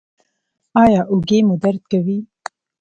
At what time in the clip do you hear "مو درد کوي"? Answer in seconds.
1.47-2.17